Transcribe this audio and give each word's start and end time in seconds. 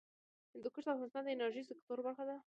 هندوکش 0.53 0.85
د 0.85 0.89
افغانستان 0.95 1.23
د 1.25 1.29
انرژۍ 1.35 1.63
سکتور 1.71 1.97
برخه 2.07 2.23
ده. 2.29 2.35